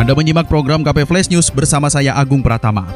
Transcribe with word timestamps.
Anda 0.00 0.16
menyimak 0.16 0.48
program 0.48 0.80
KP 0.80 1.04
Flash 1.04 1.28
News 1.28 1.52
bersama 1.52 1.92
saya 1.92 2.16
Agung 2.16 2.40
Pratama. 2.40 2.88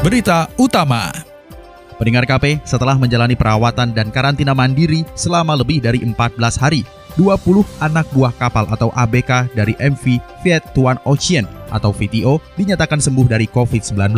Berita 0.00 0.48
utama. 0.56 1.12
Pendengar 2.00 2.24
KP, 2.24 2.64
setelah 2.64 2.96
menjalani 2.96 3.36
perawatan 3.36 3.92
dan 3.92 4.08
karantina 4.08 4.56
mandiri 4.56 5.04
selama 5.12 5.52
lebih 5.60 5.84
dari 5.84 6.00
14 6.00 6.16
hari, 6.56 6.88
20 7.20 7.68
anak 7.84 8.08
buah 8.16 8.32
kapal 8.40 8.64
atau 8.72 8.88
ABK 8.96 9.52
dari 9.52 9.76
MV 9.76 10.24
Viet 10.40 10.64
Tuan 10.72 10.96
Ocean 11.04 11.44
atau 11.68 11.92
VTO 11.92 12.40
dinyatakan 12.56 12.96
sembuh 12.96 13.28
dari 13.28 13.44
COVID-19. 13.44 14.16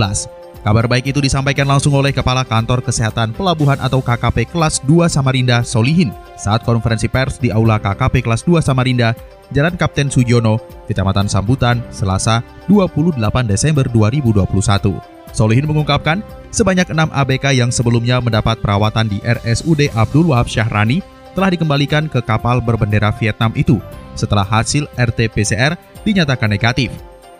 Kabar 0.62 0.86
baik 0.88 1.12
itu 1.12 1.20
disampaikan 1.20 1.68
langsung 1.68 1.92
oleh 1.92 2.14
Kepala 2.14 2.40
Kantor 2.40 2.80
Kesehatan 2.80 3.36
Pelabuhan 3.36 3.76
atau 3.82 3.98
KKP 4.00 4.54
Kelas 4.54 4.80
2 4.86 5.10
Samarinda, 5.12 5.60
Solihin, 5.60 6.08
saat 6.40 6.64
konferensi 6.64 7.04
pers 7.04 7.36
di 7.36 7.52
Aula 7.52 7.76
KKP 7.76 8.24
Kelas 8.24 8.46
2 8.48 8.64
Samarinda, 8.64 9.12
Jalan 9.52 9.76
Kapten 9.76 10.08
Sujono, 10.08 10.56
Kecamatan 10.88 11.28
Sambutan, 11.28 11.84
Selasa 11.92 12.40
28 12.70 13.18
Desember 13.44 13.84
2021. 13.90 14.96
Solihin 15.34 15.66
mengungkapkan, 15.66 16.22
sebanyak 16.54 16.86
6 16.88 17.10
ABK 17.10 17.58
yang 17.58 17.74
sebelumnya 17.74 18.22
mendapat 18.22 18.62
perawatan 18.62 19.10
di 19.10 19.18
RSUD 19.20 19.90
Abdul 19.92 20.30
Wahab 20.30 20.46
Syahrani 20.46 21.02
telah 21.34 21.50
dikembalikan 21.50 22.06
ke 22.06 22.22
kapal 22.22 22.62
berbendera 22.62 23.10
Vietnam 23.18 23.50
itu 23.58 23.82
setelah 24.14 24.46
hasil 24.46 24.86
RT-PCR 24.94 25.74
dinyatakan 26.06 26.46
negatif. 26.46 26.94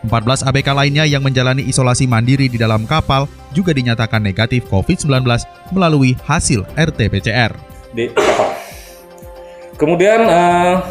14 0.05 0.45
ABK 0.45 0.69
lainnya 0.77 1.09
yang 1.09 1.25
menjalani 1.25 1.65
isolasi 1.65 2.05
mandiri 2.05 2.51
di 2.51 2.61
dalam 2.61 2.85
kapal 2.85 3.25
juga 3.57 3.73
dinyatakan 3.73 4.21
negatif 4.21 4.69
COVID-19 4.69 5.25
melalui 5.73 6.13
hasil 6.29 6.67
RT-PCR. 6.77 7.57
Kemudian 9.81 10.21
uh, 10.29 10.83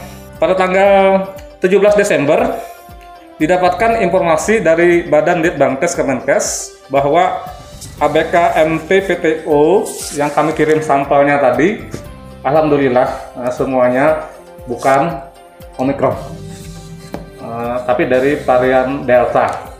pada 0.43 0.59
tanggal 0.59 1.31
17 1.63 1.95
Desember 1.95 2.59
didapatkan 3.39 4.03
informasi 4.03 4.59
dari 4.59 5.07
Badan 5.07 5.39
Litbangkes 5.39 5.95
Kemenkes 5.95 6.45
bahwa 6.91 7.47
ABK 8.03 8.59
MT 8.67 8.89
VTO 9.07 9.87
yang 10.19 10.27
kami 10.35 10.51
kirim 10.51 10.83
sampelnya 10.83 11.39
tadi, 11.39 11.87
alhamdulillah 12.43 13.07
uh, 13.39 13.51
semuanya 13.55 14.27
bukan 14.67 15.23
Omikron 15.79 16.11
uh, 17.39 17.79
tapi 17.87 18.11
dari 18.11 18.35
varian 18.43 19.07
Delta. 19.07 19.71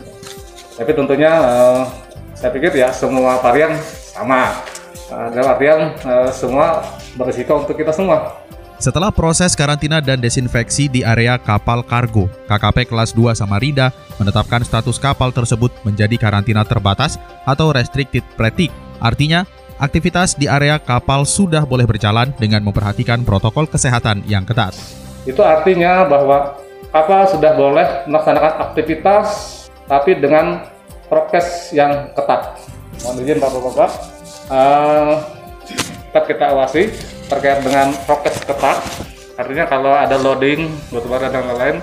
Tapi 0.80 0.90
tentunya 0.96 1.44
uh, 1.44 1.84
saya 2.32 2.48
pikir 2.48 2.72
ya 2.72 2.88
semua 2.88 3.36
varian 3.44 3.76
sama. 4.16 4.64
Dalam 5.04 5.46
artian 5.54 5.94
semua 6.32 6.80
berisiko 7.14 7.60
untuk 7.62 7.76
kita 7.76 7.92
semua. 7.92 8.34
Setelah 8.84 9.08
proses 9.08 9.56
karantina 9.56 10.04
dan 10.04 10.20
desinfeksi 10.20 10.92
di 10.92 11.00
area 11.00 11.40
kapal 11.40 11.80
kargo, 11.80 12.28
KKP 12.44 12.92
kelas 12.92 13.16
2 13.16 13.32
Samarinda 13.32 13.96
menetapkan 14.20 14.60
status 14.60 15.00
kapal 15.00 15.32
tersebut 15.32 15.72
menjadi 15.88 16.20
karantina 16.20 16.68
terbatas 16.68 17.16
atau 17.48 17.72
restricted 17.72 18.20
pratik. 18.36 18.68
Artinya, 19.00 19.48
aktivitas 19.80 20.36
di 20.36 20.52
area 20.52 20.76
kapal 20.76 21.24
sudah 21.24 21.64
boleh 21.64 21.88
berjalan 21.88 22.36
dengan 22.36 22.60
memperhatikan 22.60 23.24
protokol 23.24 23.64
kesehatan 23.64 24.20
yang 24.28 24.44
ketat. 24.44 24.76
Itu 25.24 25.40
artinya 25.40 26.04
bahwa 26.04 26.60
kapal 26.92 27.24
sudah 27.24 27.56
boleh 27.56 28.04
melaksanakan 28.04 28.68
aktivitas 28.68 29.26
tapi 29.88 30.20
dengan 30.20 30.60
prokes 31.08 31.72
yang 31.72 32.12
ketat. 32.12 32.60
Mohon 33.00 33.16
izin 33.24 33.38
Bapak-Bapak, 33.40 33.90
uh, 34.52 35.12
tetap 36.12 36.24
kita 36.28 36.52
awasi 36.52 37.13
terkait 37.28 37.60
dengan 37.64 37.92
prokes 38.04 38.44
ketat. 38.44 38.78
Artinya 39.34 39.66
kalau 39.66 39.92
ada 39.94 40.14
loading, 40.14 40.70
batubara 40.94 41.26
dan 41.26 41.50
lain-lain, 41.50 41.76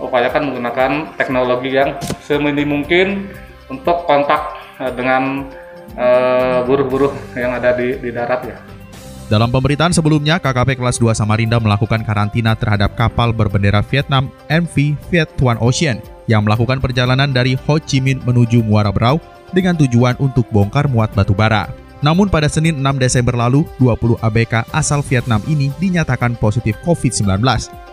upayakan 0.00 0.42
menggunakan 0.50 0.90
teknologi 1.20 1.70
yang 1.76 2.00
seminim 2.24 2.80
mungkin 2.80 3.28
untuk 3.68 4.08
kontak 4.08 4.56
uh, 4.80 4.92
dengan 4.92 5.46
buruh-buruh 6.66 7.12
uh, 7.12 7.38
yang 7.38 7.54
ada 7.54 7.70
di, 7.76 7.94
di 8.02 8.10
darat 8.10 8.42
ya. 8.42 8.58
Dalam 9.24 9.48
pemberitaan 9.48 9.94
sebelumnya, 9.94 10.36
KKP 10.36 10.76
kelas 10.76 11.00
2 11.00 11.16
Samarinda 11.16 11.56
melakukan 11.56 12.04
karantina 12.04 12.52
terhadap 12.52 12.92
kapal 12.92 13.32
berbendera 13.32 13.80
Vietnam 13.80 14.28
MV 14.52 14.74
Viet 15.08 15.32
Tuan 15.40 15.56
Ocean 15.64 15.96
yang 16.28 16.44
melakukan 16.44 16.76
perjalanan 16.76 17.32
dari 17.32 17.56
Ho 17.64 17.80
Chi 17.80 18.04
Minh 18.04 18.20
menuju 18.20 18.60
Muara 18.60 18.92
Brau 18.92 19.16
dengan 19.56 19.80
tujuan 19.80 20.20
untuk 20.20 20.44
bongkar 20.52 20.92
muat 20.92 21.12
batu 21.16 21.32
bara. 21.32 21.83
Namun 22.04 22.28
pada 22.28 22.52
Senin 22.52 22.84
6 22.84 23.00
Desember 23.00 23.32
lalu, 23.32 23.64
20 23.80 24.20
ABK 24.20 24.68
asal 24.76 25.00
Vietnam 25.00 25.40
ini 25.48 25.72
dinyatakan 25.80 26.36
positif 26.36 26.76
COVID-19, 26.84 27.40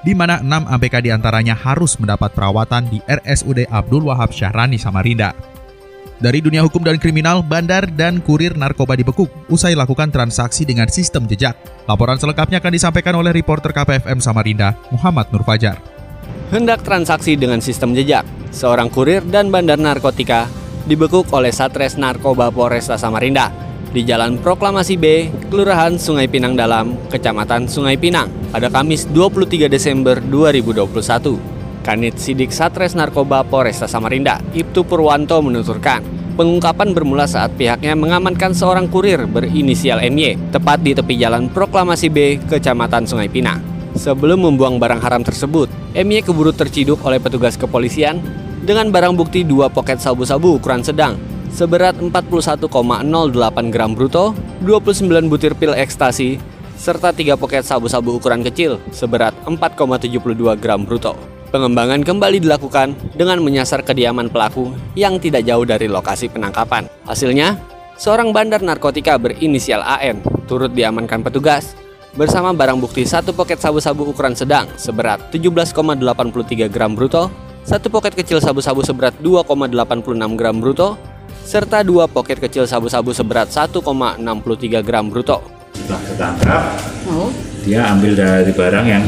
di 0.04 0.12
mana 0.12 0.44
6 0.44 0.68
ABK 0.68 1.08
di 1.08 1.16
antaranya 1.16 1.56
harus 1.56 1.96
mendapat 1.96 2.36
perawatan 2.36 2.92
di 2.92 3.00
RSUD 3.08 3.72
Abdul 3.72 4.12
Wahab 4.12 4.36
Syahrani 4.36 4.76
Samarinda. 4.76 5.32
Dari 6.20 6.44
dunia 6.44 6.60
hukum 6.60 6.84
dan 6.84 7.00
kriminal, 7.00 7.40
bandar 7.40 7.88
dan 7.88 8.20
kurir 8.20 8.54
narkoba 8.54 9.00
dibekuk 9.00 9.32
usai 9.48 9.80
lakukan 9.80 10.12
transaksi 10.12 10.68
dengan 10.68 10.92
sistem 10.92 11.24
jejak. 11.26 11.56
Laporan 11.88 12.20
selengkapnya 12.20 12.60
akan 12.60 12.74
disampaikan 12.76 13.16
oleh 13.16 13.32
reporter 13.32 13.72
KPFM 13.72 14.20
Samarinda, 14.20 14.76
Muhammad 14.92 15.32
Nur 15.32 15.48
Fajar. 15.48 15.80
Hendak 16.52 16.84
transaksi 16.84 17.40
dengan 17.40 17.64
sistem 17.64 17.96
jejak, 17.96 18.28
seorang 18.52 18.92
kurir 18.92 19.24
dan 19.24 19.50
bandar 19.50 19.80
narkotika 19.80 20.52
dibekuk 20.84 21.32
oleh 21.32 21.50
Satres 21.50 21.96
Narkoba 21.96 22.52
Polresta 22.54 23.00
Samarinda 23.00 23.71
di 23.92 24.08
Jalan 24.08 24.40
Proklamasi 24.40 24.96
B, 24.96 25.28
Kelurahan 25.52 26.00
Sungai 26.00 26.32
Pinang 26.32 26.56
Dalam, 26.56 26.96
Kecamatan 27.12 27.68
Sungai 27.68 28.00
Pinang, 28.00 28.32
pada 28.48 28.72
Kamis 28.72 29.04
23 29.12 29.68
Desember 29.68 30.16
2021. 30.24 31.84
Kanit 31.84 32.16
Sidik 32.16 32.56
Satres 32.56 32.96
Narkoba 32.96 33.44
Polresta 33.44 33.92
Samarinda, 33.92 34.40
Ibtu 34.56 34.88
Purwanto 34.88 35.44
menuturkan, 35.44 36.00
pengungkapan 36.40 36.96
bermula 36.96 37.28
saat 37.28 37.52
pihaknya 37.60 37.92
mengamankan 38.00 38.56
seorang 38.56 38.88
kurir 38.88 39.28
berinisial 39.28 40.00
MY 40.00 40.56
tepat 40.56 40.80
di 40.80 40.96
tepi 40.96 41.20
jalan 41.20 41.52
Proklamasi 41.52 42.08
B, 42.08 42.40
Kecamatan 42.48 43.04
Sungai 43.04 43.28
Pinang. 43.28 43.60
Sebelum 43.92 44.48
membuang 44.48 44.80
barang 44.80 45.04
haram 45.04 45.20
tersebut, 45.20 45.68
MY 45.92 46.24
keburu 46.24 46.56
terciduk 46.56 47.04
oleh 47.04 47.20
petugas 47.20 47.60
kepolisian 47.60 48.24
dengan 48.64 48.88
barang 48.88 49.20
bukti 49.20 49.44
dua 49.44 49.68
poket 49.68 50.00
sabu-sabu 50.00 50.62
ukuran 50.62 50.80
sedang 50.80 51.31
seberat 51.52 52.00
41,08 52.00 52.68
gram 53.70 53.92
bruto, 53.92 54.34
29 54.64 55.28
butir 55.28 55.54
pil 55.54 55.76
ekstasi, 55.76 56.40
serta 56.80 57.14
tiga 57.14 57.38
poket 57.38 57.62
sabu-sabu 57.62 58.18
ukuran 58.18 58.42
kecil 58.42 58.82
seberat 58.90 59.36
4,72 59.46 60.58
gram 60.58 60.82
bruto. 60.82 61.14
Pengembangan 61.52 62.02
kembali 62.08 62.40
dilakukan 62.40 62.96
dengan 63.14 63.44
menyasar 63.44 63.84
kediaman 63.84 64.32
pelaku 64.32 64.72
yang 64.96 65.20
tidak 65.20 65.44
jauh 65.44 65.68
dari 65.68 65.92
lokasi 65.92 66.32
penangkapan. 66.32 66.88
Hasilnya, 67.04 67.60
seorang 68.00 68.32
bandar 68.32 68.64
narkotika 68.64 69.20
berinisial 69.20 69.84
AN 69.84 70.24
turut 70.48 70.72
diamankan 70.72 71.20
petugas 71.20 71.76
bersama 72.16 72.56
barang 72.56 72.80
bukti 72.80 73.04
satu 73.04 73.36
poket 73.36 73.60
sabu-sabu 73.60 74.16
ukuran 74.16 74.32
sedang 74.32 74.68
seberat 74.80 75.20
17,83 75.36 76.72
gram 76.72 76.96
bruto, 76.96 77.28
satu 77.68 77.92
poket 77.92 78.16
kecil 78.16 78.40
sabu-sabu 78.40 78.80
seberat 78.82 79.14
2,86 79.20 80.40
gram 80.40 80.56
bruto, 80.64 80.96
serta 81.46 81.82
dua 81.82 82.08
poket 82.08 82.38
kecil 82.40 82.64
sabu-sabu 82.70 83.12
seberat 83.12 83.50
1,63 83.50 83.82
gram 84.86 85.06
bruto. 85.10 85.42
Setelah 85.72 86.02
tertangkap, 86.08 86.64
oh. 87.10 87.30
dia 87.64 87.88
ambil 87.92 88.14
dari 88.14 88.52
barang 88.52 88.86
yang 88.86 89.04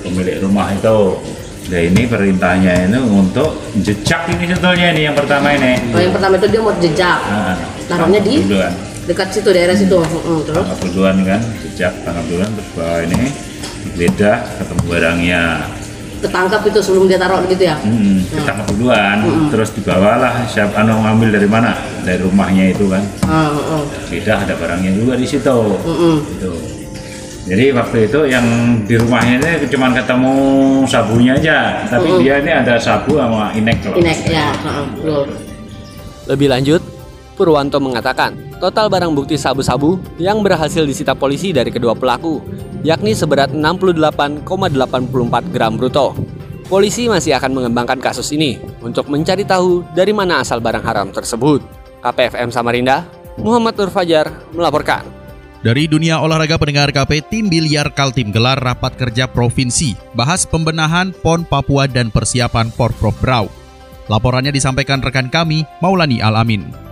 pemilik 0.00 0.40
rumah 0.40 0.72
itu 0.72 1.18
Nah 1.66 1.82
ini 1.82 2.06
perintahnya 2.06 2.86
itu 2.86 3.00
untuk 3.10 3.58
jejak 3.82 4.30
ini 4.30 4.54
sebetulnya 4.54 4.94
ini 4.94 5.00
yang 5.10 5.16
pertama 5.18 5.50
ini. 5.50 5.74
Oh 5.90 5.98
yang 5.98 6.14
pertama 6.14 6.38
itu 6.38 6.46
dia 6.46 6.60
mau 6.62 6.74
jejak. 6.78 7.18
Nah, 7.26 7.58
Taruhnya 7.90 8.20
di 8.22 8.34
duluan. 8.46 8.70
dekat 9.10 9.28
situ 9.34 9.50
daerah 9.50 9.74
situ. 9.74 9.98
Hmm, 9.98 10.46
terus? 10.46 10.62
Tangkap 10.62 10.78
duluan 10.94 11.16
kan, 11.26 11.42
jejak 11.66 11.92
tangkap 12.06 12.24
duluan 12.30 12.50
terus 12.54 12.70
bawa 12.78 13.02
ini 13.02 13.20
digeledah 13.82 14.38
ketemu 14.62 14.82
barangnya. 14.86 15.42
Ketangkap 16.26 16.60
itu 16.66 16.78
sebelum 16.82 17.06
dia 17.06 17.18
taruh 17.22 17.38
gitu 17.46 17.62
ya? 17.62 17.78
Hmm, 17.78 18.26
ketangkap 18.26 18.66
duluan, 18.74 19.22
hmm. 19.22 19.48
terus 19.54 19.70
dibawalah 19.78 20.42
siapa 20.50 20.82
anu 20.82 20.98
ngambil 21.06 21.38
dari 21.38 21.46
mana? 21.46 21.78
Dari 22.02 22.18
rumahnya 22.18 22.74
itu 22.74 22.90
kan. 22.90 23.02
Hmm, 23.22 23.54
hmm. 23.54 23.84
Tidak 24.10 24.36
ada 24.42 24.54
barangnya 24.58 24.90
juga 24.98 25.14
di 25.14 25.26
situ. 25.26 25.58
Hmm. 25.86 26.18
Itu. 26.26 26.52
Jadi 27.46 27.70
waktu 27.70 28.10
itu 28.10 28.20
yang 28.26 28.46
di 28.90 28.98
rumahnya 28.98 29.38
ini 29.38 29.70
cuma 29.70 29.94
ketemu 29.94 30.34
sabunya 30.90 31.38
aja, 31.38 31.86
tapi 31.86 32.10
uh 32.10 32.18
dia 32.18 32.42
ini 32.42 32.50
ada 32.50 32.74
sabu 32.74 33.22
sama 33.22 33.54
inek 33.54 33.86
loh. 33.86 33.94
Inek 34.02 34.18
ya, 34.26 34.50
uh, 35.06 35.22
Lebih 36.26 36.50
lanjut, 36.50 36.82
Purwanto 37.36 37.76
mengatakan 37.76 38.32
total 38.56 38.88
barang 38.88 39.12
bukti 39.12 39.36
sabu-sabu 39.36 40.00
yang 40.16 40.40
berhasil 40.40 40.80
disita 40.88 41.12
polisi 41.12 41.52
dari 41.52 41.68
kedua 41.68 41.92
pelaku, 41.92 42.40
yakni 42.80 43.12
seberat 43.12 43.52
68,84 43.52 45.52
gram 45.52 45.76
bruto. 45.76 46.16
Polisi 46.66 47.06
masih 47.06 47.36
akan 47.36 47.52
mengembangkan 47.54 48.00
kasus 48.00 48.32
ini 48.34 48.58
untuk 48.82 49.06
mencari 49.06 49.46
tahu 49.46 49.86
dari 49.94 50.10
mana 50.10 50.42
asal 50.42 50.58
barang 50.58 50.82
haram 50.82 51.08
tersebut. 51.12 51.62
KPFM 52.02 52.50
Samarinda, 52.50 53.06
Muhammad 53.36 53.76
Nur 53.76 53.92
Fajar 53.92 54.32
melaporkan. 54.50 55.04
Dari 55.60 55.90
dunia 55.90 56.22
olahraga 56.24 56.56
pendengar 56.56 56.94
KP, 56.94 57.20
tim 57.28 57.52
biliar 57.52 57.92
Kaltim 57.92 58.32
gelar 58.32 58.58
rapat 58.58 58.96
kerja 58.96 59.28
provinsi, 59.28 59.92
bahas 60.16 60.48
pembenahan 60.48 61.12
PON 61.20 61.44
Papua 61.44 61.84
dan 61.84 62.08
persiapan 62.08 62.72
Porprov 62.72 63.14
Brau. 63.20 63.46
Laporannya 64.06 64.54
disampaikan 64.54 65.02
rekan 65.02 65.26
kami, 65.26 65.66
Maulani 65.82 66.22
Alamin. 66.22 66.85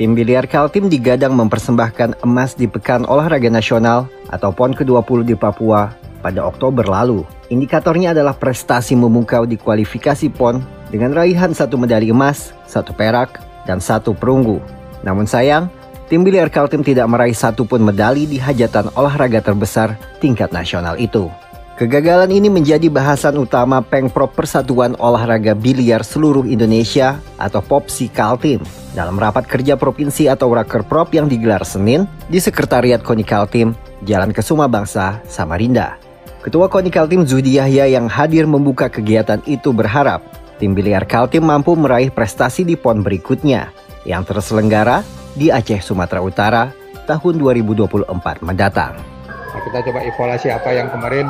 Tim 0.00 0.16
biliar 0.16 0.48
Kaltim 0.48 0.88
digadang 0.88 1.36
mempersembahkan 1.36 2.24
emas 2.24 2.56
di 2.56 2.64
Pekan 2.64 3.04
Olahraga 3.04 3.52
Nasional 3.52 4.08
atau 4.32 4.48
PON 4.48 4.72
ke-20 4.72 5.28
di 5.28 5.36
Papua 5.36 5.92
pada 6.24 6.40
Oktober 6.40 6.88
lalu. 6.88 7.20
Indikatornya 7.52 8.16
adalah 8.16 8.32
prestasi 8.32 8.96
memukau 8.96 9.44
di 9.44 9.60
kualifikasi 9.60 10.32
PON 10.32 10.64
dengan 10.88 11.12
raihan 11.12 11.52
satu 11.52 11.76
medali 11.76 12.08
emas, 12.08 12.56
satu 12.64 12.96
perak, 12.96 13.44
dan 13.68 13.76
satu 13.76 14.16
perunggu. 14.16 14.64
Namun 15.04 15.28
sayang, 15.28 15.68
tim 16.08 16.24
biliar 16.24 16.48
Kaltim 16.48 16.80
tidak 16.80 17.04
meraih 17.04 17.36
satupun 17.36 17.84
medali 17.84 18.24
di 18.24 18.40
hajatan 18.40 18.88
olahraga 18.96 19.44
terbesar 19.44 20.00
tingkat 20.16 20.48
nasional 20.48 20.96
itu. 20.96 21.28
Kegagalan 21.76 22.32
ini 22.32 22.48
menjadi 22.48 22.88
bahasan 22.88 23.36
utama 23.36 23.84
Pengprov 23.84 24.32
Persatuan 24.32 24.96
Olahraga 24.96 25.52
Biliar 25.52 26.04
Seluruh 26.04 26.48
Indonesia 26.48 27.20
atau 27.36 27.60
POPSI 27.60 28.08
Kaltim 28.12 28.64
dalam 28.94 29.14
rapat 29.18 29.46
kerja 29.46 29.78
provinsi 29.78 30.26
atau 30.26 30.50
Rakerprov 30.50 31.10
yang 31.14 31.30
digelar 31.30 31.62
Senin 31.62 32.10
di 32.26 32.42
Sekretariat 32.42 32.98
KONI 33.02 33.24
Kaltim, 33.24 33.68
Jalan 34.02 34.34
Kesuma 34.34 34.66
Bangsa, 34.66 35.22
Samarinda. 35.30 35.98
Ketua 36.40 36.72
KONI 36.72 36.90
Kaltim 36.90 37.22
Zudi 37.28 37.60
Yahya 37.60 37.86
yang 37.86 38.08
hadir 38.08 38.48
membuka 38.48 38.88
kegiatan 38.88 39.38
itu 39.44 39.70
berharap 39.70 40.24
tim 40.58 40.72
biliar 40.72 41.04
Kaltim 41.04 41.46
mampu 41.46 41.76
meraih 41.76 42.08
prestasi 42.08 42.64
di 42.64 42.74
PON 42.74 43.04
berikutnya 43.04 43.70
yang 44.08 44.24
terselenggara 44.24 45.04
di 45.36 45.52
Aceh, 45.52 45.84
Sumatera 45.84 46.24
Utara 46.24 46.72
tahun 47.04 47.38
2024 47.38 48.08
mendatang. 48.42 48.96
Nah, 49.28 49.60
kita 49.66 49.82
coba 49.84 50.00
evaluasi 50.02 50.48
apa 50.48 50.70
yang 50.72 50.88
kemarin 50.88 51.26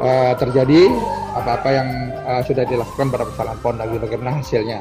uh, 0.00 0.32
terjadi, 0.38 0.88
apa-apa 1.34 1.68
yang 1.70 1.88
uh, 2.24 2.42
sudah 2.46 2.64
dilakukan 2.64 3.10
pada 3.10 3.24
persoalan 3.28 3.58
PON 3.60 3.74
dan 3.78 3.88
bagaimana 4.00 4.30
hasilnya. 4.40 4.80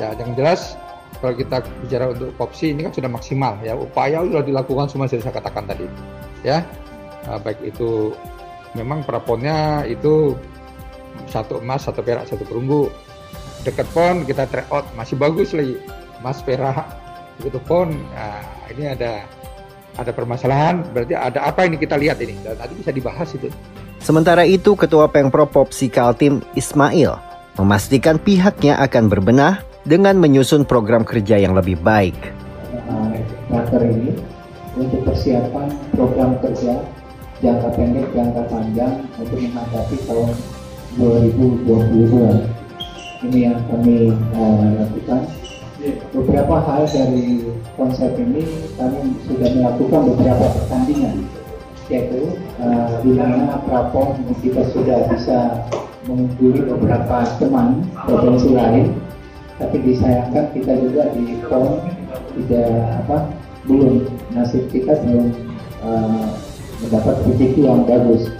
Ya, 0.00 0.16
yang 0.16 0.32
jelas 0.32 0.80
kalau 1.18 1.34
kita 1.34 1.60
bicara 1.84 2.14
untuk 2.14 2.30
kopsi 2.38 2.72
ini 2.72 2.86
kan 2.86 2.92
sudah 2.94 3.10
maksimal 3.10 3.58
ya. 3.60 3.74
Upaya 3.74 4.22
sudah 4.22 4.46
dilakukan 4.46 4.86
semua 4.88 5.10
sudah 5.10 5.26
saya 5.26 5.34
katakan 5.36 5.66
tadi 5.66 5.86
ya. 6.46 6.62
Nah, 7.26 7.36
baik 7.42 7.60
itu 7.66 8.14
memang 8.72 9.04
praponnya 9.04 9.84
itu 9.84 10.38
satu 11.28 11.60
emas 11.60 11.84
satu 11.84 12.00
perak 12.00 12.30
satu 12.30 12.46
perunggu. 12.46 12.88
Dekat 13.60 13.84
pon 13.92 14.24
kita 14.24 14.48
tryout 14.48 14.88
masih 14.96 15.20
bagus 15.20 15.52
lagi 15.52 15.76
emas 16.24 16.40
perak 16.40 16.88
begitu 17.36 17.60
pun 17.68 17.92
nah, 18.16 18.40
ini 18.72 18.88
ada 18.88 19.28
ada 20.00 20.10
permasalahan. 20.16 20.80
Berarti 20.96 21.12
ada 21.12 21.44
apa 21.44 21.68
ini 21.68 21.76
kita 21.76 22.00
lihat 22.00 22.16
ini? 22.24 22.32
Dan 22.40 22.56
tadi 22.56 22.72
bisa 22.80 22.94
dibahas 22.94 23.28
itu. 23.36 23.52
Sementara 24.00 24.48
itu 24.48 24.72
ketua 24.72 25.12
Pengpro 25.12 25.44
Popsi 25.44 25.92
Kaltim 25.92 26.40
Ismail 26.56 27.20
memastikan 27.60 28.16
pihaknya 28.16 28.80
akan 28.80 29.12
berbenah 29.12 29.60
dengan 29.90 30.14
menyusun 30.22 30.62
program 30.62 31.02
kerja 31.02 31.34
yang 31.34 31.58
lebih 31.58 31.74
baik. 31.82 32.14
Raker 33.50 33.82
ini 33.82 34.14
untuk 34.78 35.02
persiapan 35.02 35.66
program 35.98 36.38
kerja 36.38 36.78
jangka 37.42 37.74
pendek, 37.74 38.06
jangka 38.14 38.46
panjang 38.46 39.02
untuk 39.18 39.42
menghadapi 39.42 39.98
tahun 40.06 40.30
2022. 40.94 43.26
Ini 43.26 43.38
yang 43.50 43.58
kami 43.66 44.14
uh, 44.14 44.66
lakukan 44.78 45.26
beberapa 46.14 46.62
hal 46.62 46.86
dari 46.86 47.42
konsep 47.74 48.14
ini 48.14 48.46
kami 48.78 49.18
sudah 49.26 49.48
melakukan 49.58 50.14
beberapa 50.14 50.46
pertandingan 50.54 51.26
yaitu 51.90 52.38
uh, 52.62 53.02
di 53.02 53.18
mana 53.18 53.58
Prapon 53.66 54.22
kita 54.38 54.62
sudah 54.70 55.10
bisa 55.10 55.66
mengungguli 56.06 56.62
beberapa 56.62 57.26
teman 57.42 57.82
provinsi 58.06 58.54
lain 58.54 59.09
tapi 59.60 59.76
disayangkan 59.84 60.50
kita 60.56 60.72
juga 60.80 61.12
di 61.12 61.36
PON 61.44 61.84
tidak 62.40 63.04
apa 63.04 63.28
belum 63.68 64.08
nasib 64.32 64.64
kita 64.72 64.96
belum 65.04 65.36
uh, 65.84 66.32
mendapat 66.80 67.14
rezeki 67.28 67.68
yang 67.68 67.84
bagus 67.84 68.32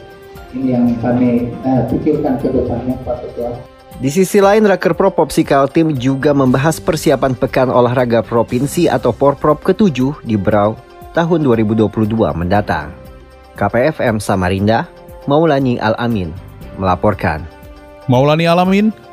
ini 0.56 0.74
yang 0.74 0.88
kami 1.04 1.52
uh, 1.62 1.84
pikirkan 1.92 2.40
ke 2.40 2.48
depannya 2.48 2.96
Pak 3.04 3.28
Ketua 3.28 3.52
di 4.00 4.08
sisi 4.08 4.40
lain, 4.40 4.64
Raker 4.64 4.96
Pro 4.96 5.12
Popsi 5.12 5.44
Kaltim 5.44 5.92
juga 5.92 6.32
membahas 6.32 6.80
persiapan 6.80 7.36
Pekan 7.36 7.68
Olahraga 7.68 8.24
Provinsi 8.24 8.88
atau 8.88 9.12
Porprov 9.12 9.60
ke-7 9.60 10.24
di 10.24 10.40
Brau 10.40 10.72
tahun 11.12 11.44
2022 11.44 12.08
mendatang. 12.32 12.96
KPFM 13.60 14.16
Samarinda, 14.16 14.88
Maulani 15.28 15.76
Al-Amin, 15.76 16.32
melaporkan. 16.80 17.44
Maulani 18.08 18.48
Al-Amin, 18.48 18.88